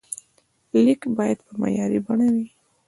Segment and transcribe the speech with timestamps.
[0.83, 2.47] لیک باید په معیاري بڼه وي.